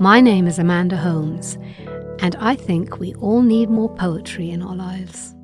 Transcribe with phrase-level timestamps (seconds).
[0.00, 1.58] My name is Amanda Holmes,
[2.20, 5.34] and I think we all need more poetry in our lives.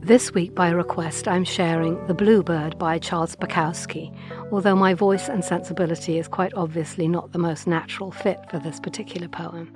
[0.00, 4.12] This week, by request, I'm sharing The Bluebird by Charles Bukowski,
[4.52, 8.80] although my voice and sensibility is quite obviously not the most natural fit for this
[8.80, 9.72] particular poem.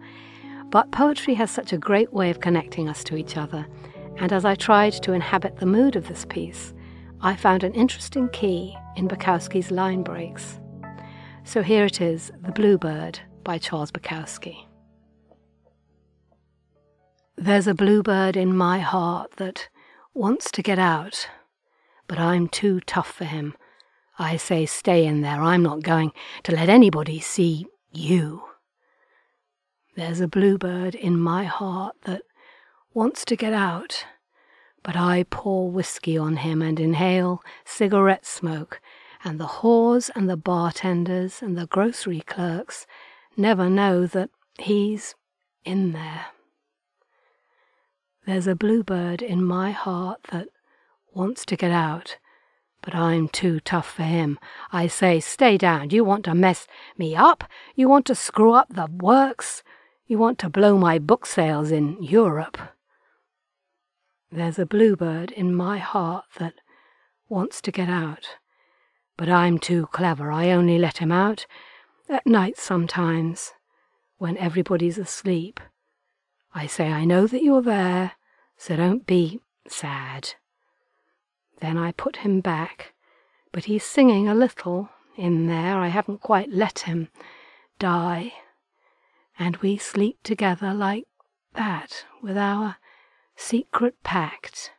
[0.70, 3.66] But poetry has such a great way of connecting us to each other,
[4.16, 6.74] and as I tried to inhabit the mood of this piece,
[7.20, 10.58] I found an interesting key in Bukowski's line breaks.
[11.44, 14.66] So here it is The Bluebird by Charles Bukowski.
[17.36, 19.68] There's a bluebird in my heart that
[20.12, 21.28] wants to get out,
[22.06, 23.56] but I'm too tough for him.
[24.18, 25.42] I say, stay in there.
[25.42, 28.42] I'm not going to let anybody see you.
[29.96, 32.22] There's a bluebird in my heart that
[32.92, 34.04] wants to get out,
[34.82, 38.80] but I pour whiskey on him and inhale cigarette smoke,
[39.22, 42.86] and the whores and the bartenders and the grocery clerks
[43.36, 45.14] never know that he's
[45.64, 46.26] in there.
[48.26, 50.48] There's a bluebird in my heart that
[51.12, 52.18] wants to get out,
[52.82, 54.38] but I'm too tough for him.
[54.72, 55.90] I say, stay down.
[55.90, 56.66] You want to mess
[56.98, 57.44] me up?
[57.76, 59.62] You want to screw up the works?
[60.06, 62.58] You want to blow my book sales in Europe?
[64.32, 66.54] There's a bluebird in my heart that
[67.28, 68.36] wants to get out,
[69.16, 70.30] but I'm too clever.
[70.30, 71.46] I only let him out
[72.08, 73.52] at night sometimes,
[74.18, 75.58] when everybody's asleep.
[76.54, 78.12] I say, I know that you're there,
[78.56, 80.34] so don't be sad.
[81.60, 82.94] Then I put him back,
[83.52, 85.78] but he's singing a little in there.
[85.78, 87.08] I haven't quite let him
[87.78, 88.32] die.
[89.38, 91.06] And we sleep together like
[91.54, 92.76] that with our
[93.40, 94.70] secret pact.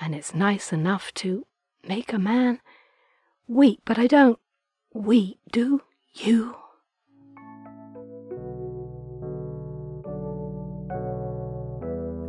[0.00, 1.44] And it's nice enough to
[1.86, 2.60] make a man
[3.48, 4.38] weep, but I don't
[4.94, 5.82] weep, do
[6.14, 6.54] you?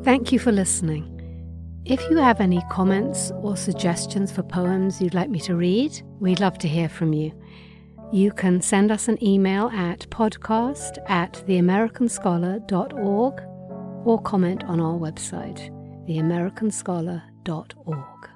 [0.04, 1.16] Thank you for listening.
[1.86, 6.40] If you have any comments or suggestions for poems you'd like me to read, we'd
[6.40, 7.32] love to hear from you.
[8.12, 13.50] You can send us an email at podcast at theamericanscholar.org
[14.06, 15.70] or comment on our website,
[16.08, 18.30] theamericanscholar.org.